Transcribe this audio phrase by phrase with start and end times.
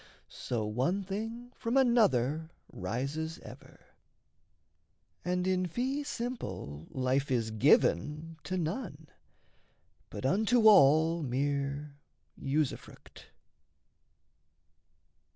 [0.29, 3.79] So one thing from another rises ever;
[5.23, 9.09] And in fee simple life is given to none,
[10.09, 11.99] But unto all mere
[12.35, 13.27] usufruct.